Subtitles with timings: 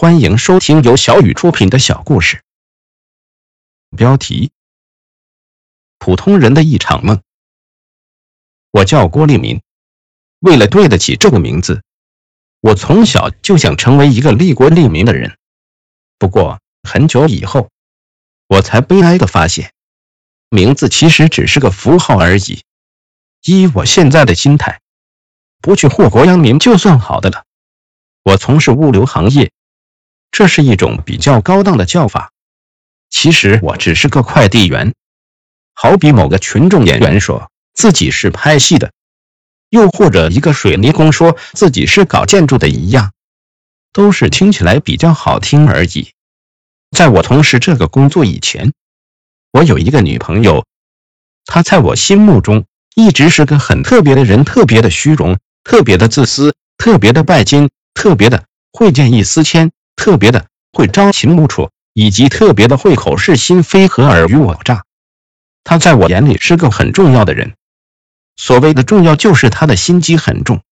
[0.00, 2.44] 欢迎收听由小雨出品的小故事。
[3.96, 4.52] 标题：
[5.98, 7.20] 普通人的一场梦。
[8.70, 9.60] 我叫郭立民，
[10.38, 11.82] 为了对得起这个名字，
[12.60, 15.36] 我从小就想成为一个利国利民的人。
[16.16, 17.68] 不过很久以后，
[18.46, 19.72] 我才悲哀的发现，
[20.48, 22.62] 名字其实只是个符号而已。
[23.42, 24.80] 依我现在的心态，
[25.60, 27.44] 不去祸国殃民就算好的了。
[28.22, 29.50] 我从事物流行业。
[30.30, 32.30] 这是一种比较高档的叫法。
[33.10, 34.94] 其实我只是个快递员，
[35.74, 38.92] 好比某个群众演员说自己是拍戏的，
[39.70, 43.12] 又或者一个水泥工说自己是搞建筑的一样，
[43.92, 46.10] 都是听起来比较好听而已。
[46.90, 48.72] 在我从事这个工作以前，
[49.52, 50.66] 我有一个女朋友，
[51.46, 59.70] 她在我心目中一直是个很特别的人，特别的虚荣，特别的自私，特别的拜金，特别的会见异思迁。
[59.98, 64.84] 特别的会朝秦暮楚，以及特别的会口是心非和尔虞我诈。
[65.64, 67.56] 他在我眼里是个很重要的人。
[68.36, 70.62] 所谓的重要，就是他的心机很重，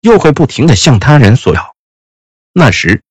[0.00, 1.76] 又会不停的向他人索要。
[2.52, 3.02] 那时，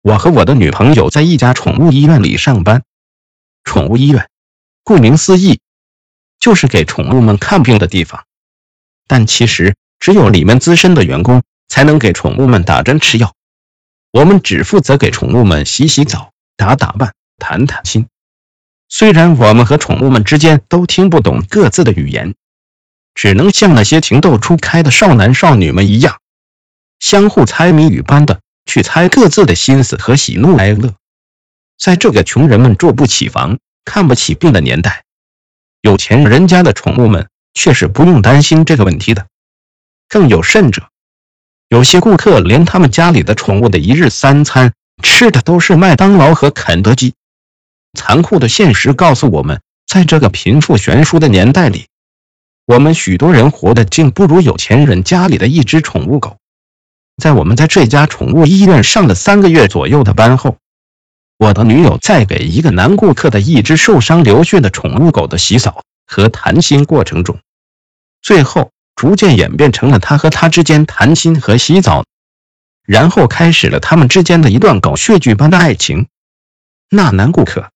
[0.00, 2.82] 我和我的女朋友在一家宠物医院里上班。
[3.62, 4.30] 宠物医院，
[4.82, 5.60] 顾名思义，
[6.38, 8.24] 就是给宠物们看病的地方。
[9.06, 13.34] 但其实，只有里面资深的员工才能给宠物们打针吃药。
[14.12, 18.08] 我们只负责给宠物们洗洗澡、打打扮、谈谈心。
[18.88, 22.34] 虽然我们和宠物们之间都听不懂各自的语言，
[23.14, 26.18] 只能像那些情窦初开的少男少女们一样，
[26.98, 30.94] 相互猜谜语般的去猜各自的心思和喜怒哀乐。
[31.78, 35.04] 在这个穷人们住不起房、看不起病的年代，
[35.80, 39.28] 有钱人家的宠物们却是不用担心这个问题的。
[40.08, 40.89] 更有甚者。
[41.70, 47.14] 有些顾客连他们家里的宠物的一日三餐吃的都是麦当劳和肯德基。
[47.96, 51.86] 残酷的现实告诉我们，在这个贫富悬殊的年代里，
[52.66, 56.38] 我们许多人活得竟不如有钱人家里的一只宠物狗。
[57.22, 60.56] 在我们在这家宠物医院上了三个月左右的班后，
[61.38, 67.38] 我的女友在给一个男顾客的一只受伤流血的宠物狗的洗澡和谈心过程中，
[68.22, 68.72] 最后。
[69.00, 72.04] 逐渐演变成了他和他之间谈心和洗澡，
[72.82, 76.08] 然后开始了他们之间的一段狗血剧般的爱情。
[76.90, 77.70] 那男顾客，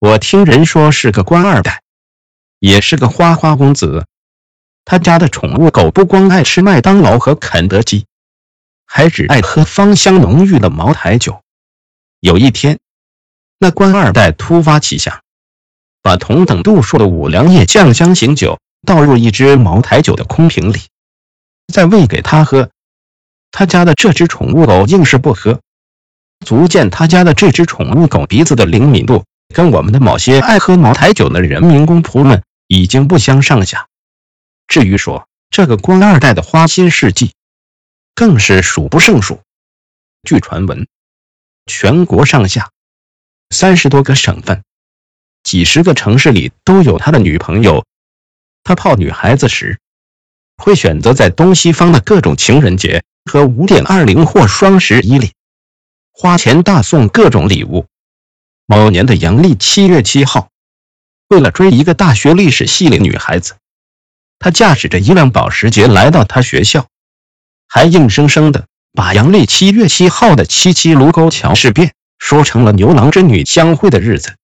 [0.00, 1.82] 我听人说是个官二代，
[2.58, 4.06] 也是个花花公子。
[4.84, 8.06] 他家的宠物狗不光爱吃麦当劳和肯德基，
[8.84, 11.42] 还只爱喝芳香浓郁的茅台酒。
[12.18, 12.80] 有一天，
[13.60, 15.22] 那官二代突发奇想，
[16.02, 18.58] 把同等度数的五粮液酱香型酒。
[18.86, 20.80] 倒入一只茅台酒的空瓶里，
[21.72, 22.70] 再喂给他喝。
[23.52, 25.60] 他家的这只宠物狗硬是不喝，
[26.46, 29.24] 足见他家的这只宠物狗鼻子的灵敏度，
[29.54, 33.88] 跟我们的某些爱喝茅台酒的人民公仆们已经不相上下。
[34.68, 37.32] 至于说这个官二代的花心事迹，
[38.14, 39.40] 更是数不胜数。
[40.22, 40.86] 据传闻，
[41.66, 42.70] 全国上下
[43.50, 44.62] 三十多个省份、
[45.42, 47.84] 几十个城市里都有他的女朋友。
[48.62, 49.78] 他泡女孩子时，
[50.56, 55.32] 会选择在东西方的各种情人节和五点二零或双十一里，
[56.12, 57.86] 花钱大送各种礼物。
[58.66, 60.50] 某年的阳历七月七号，
[61.28, 63.56] 为了追一个大学历史系的女孩子，
[64.38, 66.86] 他驾驶着一辆保时捷来到她学校，
[67.66, 74.36] 还硬生生的把阳历七月七号的七七卢沟桥事变说成了牛郎织女相会的日子。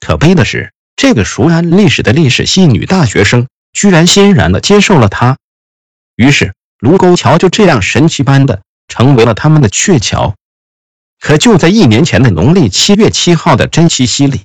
[0.00, 0.72] 可悲的是。
[0.98, 5.38] 这个熟谙历史的历史系女大学生，居然欣然地接受了他。
[6.16, 10.34] 于是，卢沟桥就这样神奇般的成为了他们的鹊桥。
[11.20, 14.42] 可就在一年前的农历七月七号的真七夕里，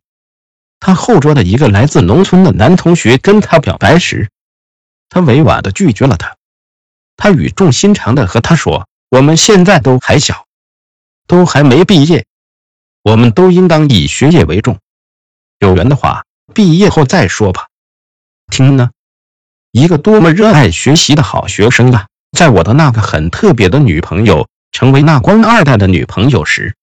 [0.80, 4.30] 他后桌的一个来自农村的男同学跟他表白时，
[5.10, 6.38] 他委婉地拒绝了他。
[7.18, 10.46] 他语重心长地和他说：“我们现在都还小，
[11.26, 12.28] 都还没毕业，
[13.02, 14.78] 我们都应当以学业为重。
[15.58, 16.24] 有缘的话。”
[16.54, 17.68] 毕业后再说吧。
[18.52, 18.92] 听呢，
[19.72, 22.08] 一个多么热爱学习的好学生啊！
[22.38, 26.76] 在我的那个很特别的女朋友成为那官二代的女朋友时，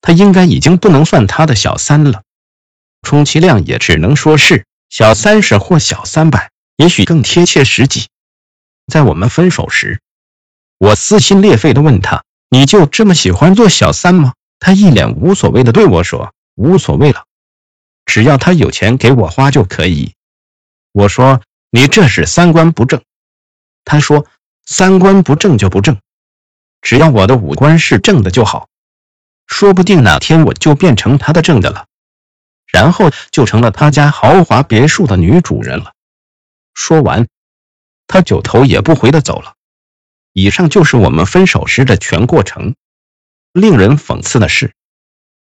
[0.00, 2.22] 她应该已经不能算他的小三了，
[3.02, 8.06] 充其量也只能说是小三十或小三百，也许更贴切实际。
[8.86, 10.00] 在我们分手时，
[10.78, 17.24] 我撕心裂肺地问他：“你就这么喜欢做小三吗？”他一脸无所谓的对我说：“无所谓了。”
[18.08, 20.14] 只要他有钱给我花就可以。
[20.92, 23.02] 我说你这是三观不正。
[23.84, 24.26] 他说
[24.64, 26.00] 三观不正就不正，
[26.80, 28.68] 只要我的五官是正的就好。
[29.46, 31.86] 说不定哪天我就变成他的正的了，
[32.66, 35.92] 然后就成了他家豪华别墅的女主人了。
[36.72, 37.28] 说完，
[38.06, 39.54] 他就头也不回的走了。
[40.32, 42.74] 以上就是我们分手时的全过程。
[43.52, 44.72] 令人讽刺的是，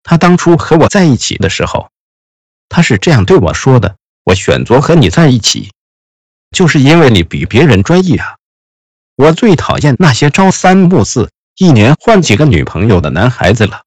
[0.03, 1.91] 他当初和我在一起的时候，
[2.69, 5.71] 他是这样对我说的：“我选择和你在一起，
[6.51, 8.37] 就是因为你比别人专一啊。”
[9.17, 13.81] 我最讨厌那些朝三暮四、一年换几个女朋友的男孩子了。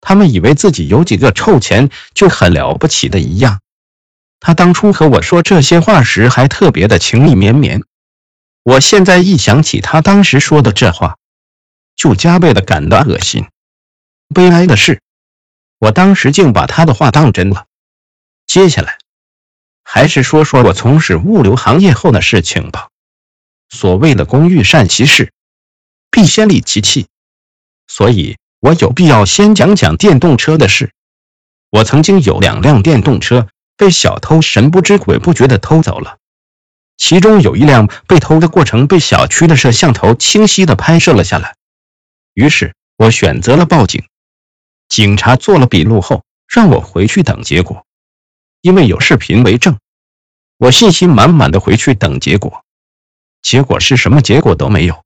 [0.00, 3.60] 他们以为自己有几个臭钱就很了不起的一样。
[4.38, 7.82] 他当初和我说这些话时，还特别的情意绵绵。
[8.62, 11.16] 我现在一想起他当时说的这话，
[11.96, 13.46] 就加倍的感到恶心。
[14.34, 15.00] 悲哀的是，
[15.78, 17.66] 我当时竟把他的话当真了。
[18.46, 18.98] 接下来，
[19.82, 22.88] 还是说说我从事物流行业后的事情吧。
[23.68, 25.32] 所谓的工欲善其事，
[26.10, 27.08] 必先利其器，
[27.86, 30.92] 所以我有必要先讲讲电动车的事。
[31.70, 36.18] 我曾经有两辆电动车被小偷神不知鬼不觉地偷走了，
[36.96, 41.56] 其中有一辆被偷的过程被小区的摄像头清晰地拍摄了下来。
[42.34, 44.04] 于是我选择了报警。
[44.88, 47.85] 警察做了笔录后，让我回去等结果，
[48.60, 49.78] 因为有视频为证。
[50.58, 52.64] 我信心满满的回去等结果。
[53.42, 55.04] 结果是什么结果都没有。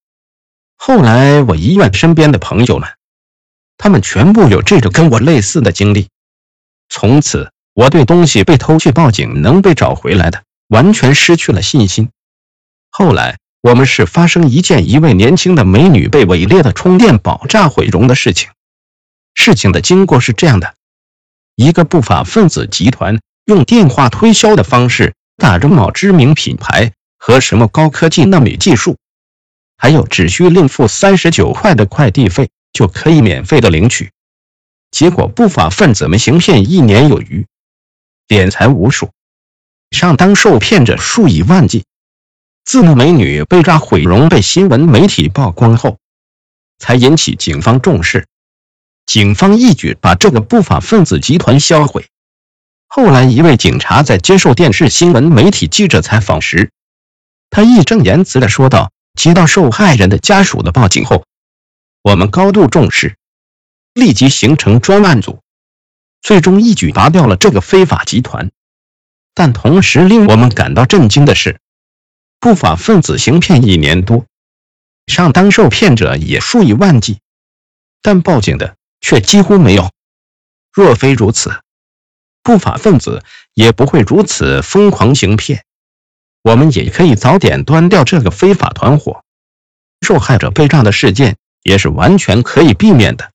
[0.77, 2.89] 后来我医院身边的朋友们，
[3.77, 6.09] 他们全部有这种跟我类似的经历。
[6.89, 12.11] 从此，我对东西被偷去报警能被找回来的，完全失去了信心。
[12.91, 18.51] 后来，我们是发生一件一位年轻的美女被伪劣的充电宝炸毁容的事情。
[19.35, 20.75] 事情的经过是这样的：
[21.57, 23.21] 一个不法分子集团
[23.51, 26.93] 用电话推销的方式，打着某知名品牌。
[27.23, 28.97] 和什么高科技纳米技术，
[29.77, 34.11] 还有只需另付三十九块的快递费就可以免费的领取。
[34.91, 37.47] 结果不法分子们行骗一年有余，
[38.27, 39.11] 敛财无数，
[39.91, 41.85] 上当受骗者数以万计。
[42.65, 45.99] 自那美女被抓毁容被新闻媒体曝光后，
[46.79, 48.27] 才引起警方重视。
[49.05, 52.07] 警方一举把这个不法分子集团销毁。
[52.93, 56.73] 后来，一位警察在接受电视新闻媒体记者采访时，
[57.49, 61.25] 他义正言辞地说道：“接到受害人的家属的报警后，
[62.03, 63.17] 我们高度重视，
[63.95, 65.41] 立即形成专案组，
[66.21, 68.51] 最终一举拔掉了这个非法集团。
[69.35, 71.61] 但同时令我们感到震惊的是，
[72.41, 74.27] 不法分子行骗一年多，
[75.07, 77.21] 上当受骗者也数以万计，
[78.03, 79.93] 但报警的却几乎没有。
[80.73, 81.61] 若非如此，
[82.43, 83.23] 不法分子
[83.55, 85.65] 也不会如此疯狂行骗。”
[86.43, 89.23] 我们也可以早点端掉这个非法团伙，
[90.01, 93.31] 受害者被炸的事件也是完全可以避免的。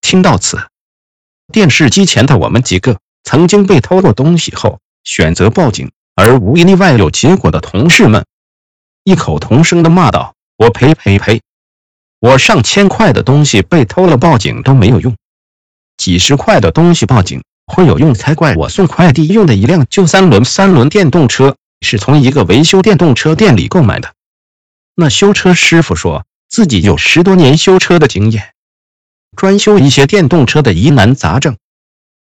[0.00, 0.68] 听到此，
[1.52, 8.24] 电视机前的我们几个曾经被偷过东西后选择报警而无一例外有结果的同事们，
[9.02, 11.42] 异口同声的骂道：“我呸呸呸！
[12.20, 15.12] 我上千块的东西被偷了，报警都没有用；
[15.96, 18.54] 几十块的东西报警会有用才怪！
[18.54, 24.14] 我送快递用的一辆旧三轮三轮电动车。”是从一个维修电动车店里购买的。
[24.94, 28.54] 那修车师傅说自己有十多年修车的经验，
[29.36, 31.58] 专修一些电动车的疑难杂症，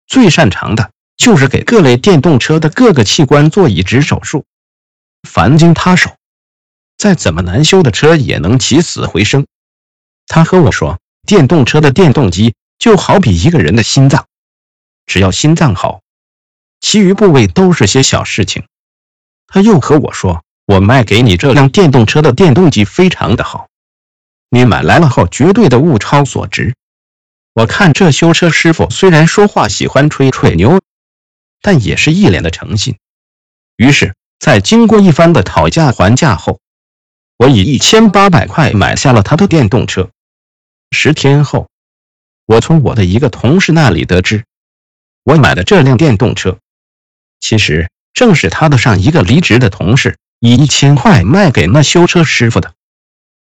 [0.08, 4.44] 最擅长的就是给各类电动车的各个器官做移植手术。
[5.22, 6.16] 凡经他手，
[6.98, 9.46] 再怎么难修的车也能起死回生。
[10.26, 14.26] 他和我说，电动车的电动机就好比一个人的心脏，
[15.06, 16.02] 只要心脏好，
[16.80, 18.66] 其余部位都是些小事情。
[19.48, 23.68] 他又和我说：“我卖给你这辆电动车的电动机非常的好，
[24.50, 26.76] 你买来了后绝对的物超所值。”
[27.54, 30.82] 我看这修车师傅虽然说话喜欢吹吹牛，
[31.62, 32.98] 但也是一脸的诚信。
[33.78, 36.60] 于是，在经过一番的讨价还价后，
[37.38, 40.10] 我以一千八百块买下了他的电动车。
[40.90, 41.70] 十天后，
[42.48, 44.46] 我从我的一个同事那里得知，
[45.24, 46.60] 我买的这辆电动车，
[47.40, 47.90] 其实。
[48.14, 52.76] 正是他的上一个离职的同事以一千块卖给那修车师傅的。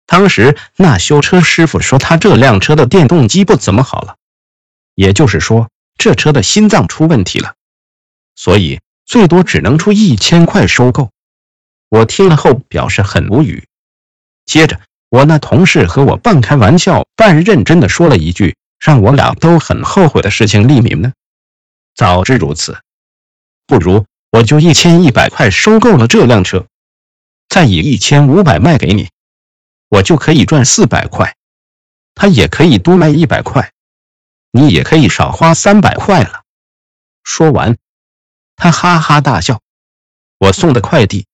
[0.07, 4.17] 当时那修车师傅说他这辆车的电动机不怎么好了，
[4.95, 7.57] 也就是说这车的心脏出问题了，
[8.35, 11.11] 所以最多只能出一千块收购。
[11.91, 13.67] 我听了后表示很无语。
[14.47, 21.13] 接着我那同事和我半开玩笑半认真的说了一句让我俩都很后悔的事情：利民呢？
[21.95, 22.79] 早知如此，
[23.67, 24.07] 不如。
[24.31, 26.67] 我就一千一百块收购了这辆车，
[27.49, 29.11] 再以一千五百卖给你，
[29.89, 31.37] 我就可以赚四百块，
[32.17, 33.73] 他也可以多卖一百块。
[34.51, 36.43] 你也可以少花三百块了。
[37.23, 37.77] 说完，
[38.57, 39.61] 他哈哈大笑。
[40.39, 41.27] 我送的快递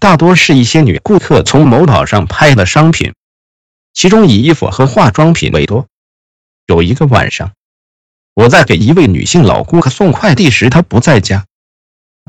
[0.00, 3.14] 大多是一些女顾客从某宝上拍的商品，
[3.92, 5.86] 其中以衣服和化妆品为多。
[6.66, 7.54] 有一个晚上，
[8.36, 11.46] 我在给一位女性老顾客送快递时，她不在家。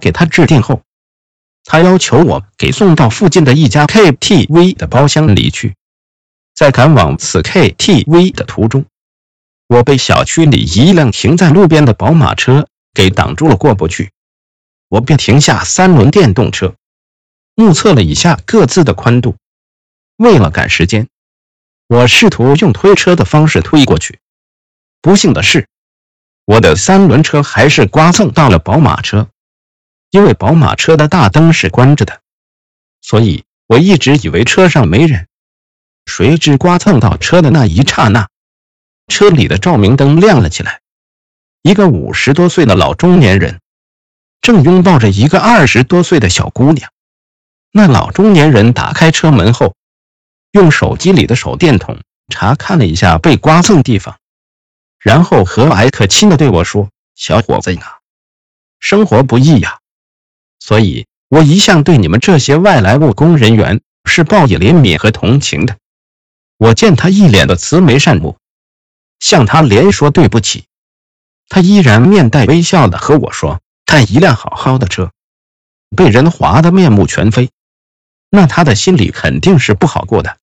[0.01, 0.81] 给她致电后，
[1.65, 5.75] 她要求我给送到附近的一家 KTV 的包厢里去。
[6.55, 8.85] 在赶往此 KTV 的途中，
[9.67, 14.11] 我被小区里一辆停在路边的宝马车给挡住了，过不去。
[14.87, 16.75] 我便停下三轮电动车，
[17.53, 19.35] 目测了一下各自的宽度。
[20.15, 21.09] 为了赶时间，
[21.87, 24.19] 我试图用推车的方式推过去。
[25.01, 25.67] 不幸的是，
[26.47, 29.27] 我的三轮车还是刮蹭到了宝马车。
[30.11, 32.21] 因为宝马车的大灯是关着的，
[33.01, 35.27] 所以我一直以为车上没人。
[36.05, 38.29] 谁知刮蹭到车的那一刹那，
[39.07, 40.79] 车里的照明灯亮了起来。
[41.61, 43.59] 一个五十多岁的老中年人。
[44.39, 46.89] 正拥抱着一个二十多岁的小姑娘，
[47.73, 49.75] 那老中年人打开车门后，
[50.51, 51.99] 用手机里的手电筒
[52.29, 54.17] 查看了一下被刮蹭地方，
[55.07, 57.99] 然后和蔼可亲地对我说：“小伙子呀，
[58.77, 59.79] 生活不易呀，
[60.59, 65.77] 所以我一向对你们这些外来务工人员是报以怜悯和同情的。”
[66.59, 68.37] 我见他一脸的慈眉善目，
[69.21, 70.65] 向他连说对不起，
[71.47, 73.61] 他依然面带微笑地和我说。
[73.85, 75.13] 看一辆好好的车
[75.95, 77.49] 被人划得面目全非，
[78.29, 80.37] 那他的心里肯定是不好过的。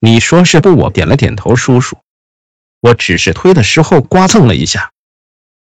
[0.00, 0.74] 你说是不？
[0.74, 1.98] 我点了点头，叔叔，
[2.86, 4.92] 我只是推的时候刮蹭了一下，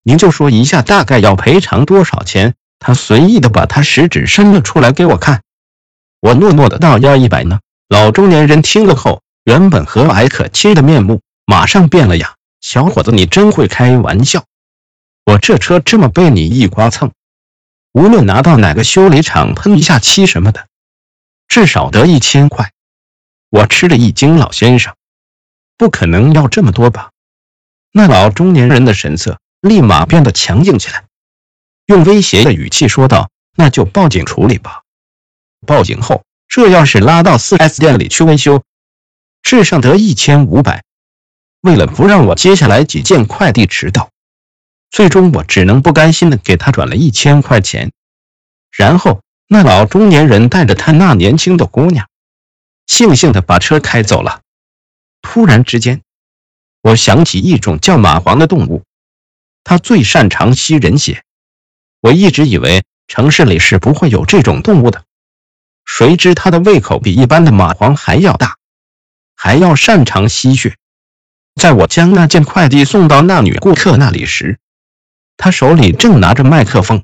[0.05, 2.55] 您就说一下大概要赔偿多少钱。
[2.79, 5.43] 他随意的把他食指伸了出来给我看，
[6.21, 7.59] 我诺诺的道要一百呢。
[7.89, 12.37] 老中年人听了后，原本和蔼可亲的面目马上变了样。
[12.61, 14.45] 小伙子，你真会开玩笑。
[15.27, 17.11] 我这车这么被你一刮蹭，
[17.93, 20.69] 无论拿到哪个修理厂喷一下漆什么的，
[21.49, 22.71] 至少得一千块。
[23.51, 24.95] 我吃了一惊，老先生，
[25.79, 27.11] 不可能要这么多吧？
[27.93, 31.05] 那老中年人的神色立马变得强硬起来，
[31.87, 34.83] 用威胁的语气说道：“那就报警处理吧。
[35.67, 38.63] 报警后，这要是拉到 4S 店里去维修，
[39.43, 40.83] 至少得一千五百。
[41.61, 44.11] 为了不让我接下来几件快递迟到。”
[44.91, 47.93] 最终，我只能不甘心的给他转了一千块钱，
[48.71, 52.09] 然后那老中年人带着他那年轻的姑娘，
[52.87, 54.41] 悻悻的把车开走了。
[55.23, 56.03] 突然之间，
[56.83, 58.85] 我想起一种叫蚂蟥的动物，
[59.65, 61.23] 它最擅长吸人血。
[62.01, 65.05] 我一直以为城市里是不会有这种动物的，
[65.85, 68.57] 谁知它的胃口比一般的蚂蟥还要大，
[69.35, 70.77] 还要擅长吸血。
[71.55, 74.59] 在我将那件快递送到那女顾客那里时，
[75.37, 77.03] 她手里正拿着麦克风，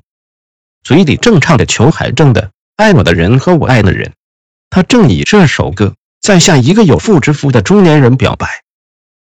[0.81, 4.09] 嘴里正唱着裘海正的《爱我的人和我爱的人》，
[4.69, 5.95] 他正以这首歌
[6.25, 8.63] 在向一个有妇之夫的中年人表白，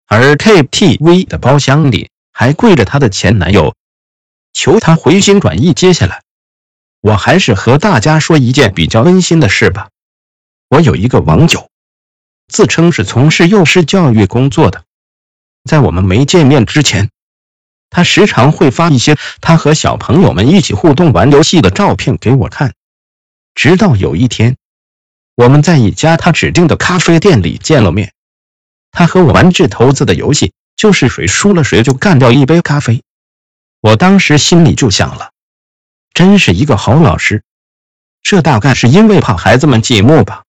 [0.08, 3.76] 而 KTV 的包厢里还跪着他的前男友，
[4.54, 5.76] 求他回心转意。
[5.76, 6.24] 接下来，
[7.00, 9.90] 我还是和大家说一件比较温馨的事吧。
[10.68, 11.70] 我有一个网友，
[12.48, 14.84] 自称是从事幼师教育工作的，
[15.70, 17.12] 在我们没见面之前。
[17.92, 22.74] 他时常会发一些他和小朋友们一起互动玩游戏的照片给我看，
[23.54, 24.58] 直到有一天，
[25.40, 28.12] 我们在一家他指定的咖啡店里见了面。
[28.92, 33.04] 他和我玩掷骰子的游戏，就是谁输了谁就干掉一杯咖啡。
[33.80, 35.32] 我当时心里就想了，
[36.14, 37.42] 真是一个好老师。
[38.22, 40.44] 这大概是因为怕孩子们寂寞吧，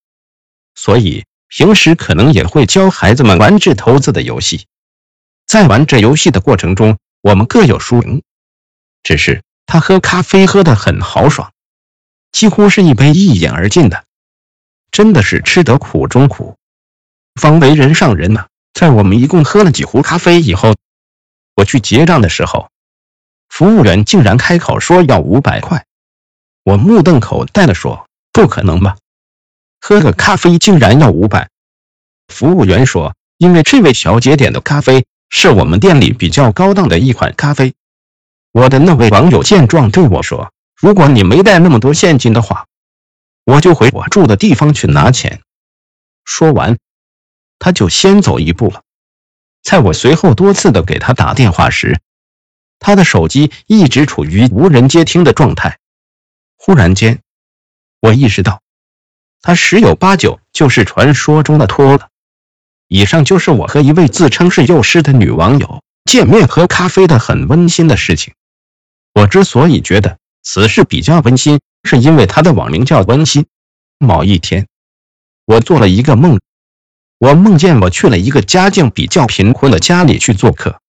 [0.75, 4.66] 所以平时可能也会教孩子们玩掷骰子的游戏。
[5.47, 8.25] 在玩这游戏的过程中，我们各有输赢，
[9.04, 11.52] 只是他喝咖啡喝得很豪爽，
[12.32, 14.04] 几乎是一杯一饮而尽的，
[14.90, 16.56] 真的是吃得苦中苦，
[17.40, 18.47] 方为人上人呐。
[18.73, 20.75] 在我们一共喝了几壶咖啡以后，
[21.56, 22.70] 我去结账的时候，
[23.49, 25.85] 服务员竟然开口说要五百块，
[26.64, 28.97] 我目瞪口呆的说：“不可能吧？
[29.80, 31.49] 喝个咖啡竟然要五百？”
[32.28, 37.73] 服务员说：“因为这位小姐点的咖啡。”是我们店里比较高档的一款咖啡。
[38.50, 42.66] 我的那位网友见状对我说：“如果你没带那么多现金的话，
[43.50, 45.40] 我就回我住的地方去拿钱。”
[46.25, 46.78] 说完，
[47.59, 48.83] 他就先走一步了。
[49.62, 52.00] 在我随后多次的给他打电话时，
[52.78, 55.78] 他的手机一直处于无人接听的状态。
[56.57, 57.21] 忽然间，
[58.00, 58.62] 我意识到，
[59.42, 62.09] 他十有八九就是传说中的托了。
[62.87, 68.35] 以上就是我和一位自称是幼师的女网友见面喝咖啡的很温馨的事情。
[69.12, 73.46] 我之所以觉得此事比较温馨，是因为他的网名叫温馨。
[73.99, 74.66] 某一天，
[75.44, 76.40] 我做了一个梦，
[77.18, 80.80] 我梦见我去了一个家境比较贫困的家里去做客。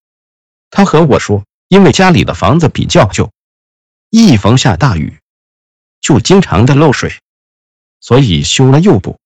[0.69, 3.29] 他和我说，因为家里的房子比较旧，
[4.09, 5.19] 一逢下大雨，
[5.99, 7.13] 就经常的漏水，
[7.99, 9.19] 所以修了又补，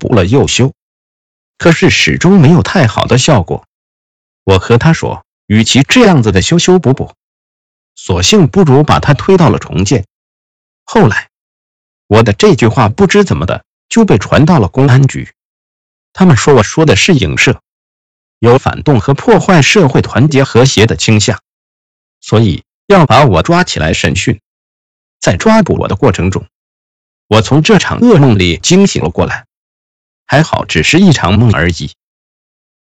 [0.00, 0.72] 补了又修，
[1.58, 3.64] 可是始终没有太好的效果。
[4.42, 7.14] 我和他说，与其这样子的修修补补，
[7.94, 10.04] 索性不如把它推到了重建。
[10.88, 11.30] 后来，
[12.06, 15.34] 我的这句话不知怎么的就被传到了公安局，
[16.12, 17.60] 他们说我说的是影射，
[18.38, 21.42] 有反动和破坏社会团结和谐的倾向，
[22.20, 24.40] 所以要把我抓起来审讯。
[25.18, 26.46] 在抓捕我的过程中，
[27.26, 29.46] 我从这场噩梦里惊醒了过来，
[30.24, 31.90] 还好只是一场梦而已。